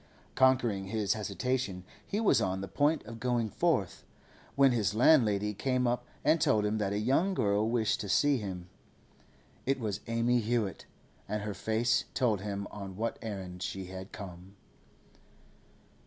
Conquering 0.33 0.85
his 0.85 1.13
hesitation, 1.13 1.83
he 2.03 2.19
was 2.19 2.41
on 2.41 2.61
the 2.61 2.67
point 2.67 3.03
of 3.05 3.19
going 3.19 3.51
forth, 3.51 4.03
when 4.55 4.71
his 4.71 4.95
landlady 4.95 5.53
came 5.53 5.85
up 5.85 6.07
and 6.25 6.41
told 6.41 6.65
him 6.65 6.79
that 6.79 6.91
a 6.91 6.97
young 6.97 7.35
girl 7.35 7.69
wished 7.69 8.01
to 8.01 8.09
see 8.09 8.37
him. 8.37 8.67
It 9.67 9.79
was 9.79 9.99
Amy 10.07 10.39
Hewett, 10.39 10.87
and 11.29 11.43
her 11.43 11.53
face 11.53 12.05
told 12.15 12.41
him 12.41 12.67
on 12.71 12.95
what 12.95 13.19
errand 13.21 13.61
she 13.61 13.85
had 13.93 14.11
come. 14.11 14.55